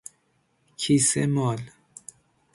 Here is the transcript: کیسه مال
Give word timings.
کیسه 0.77 1.25
مال 1.27 1.61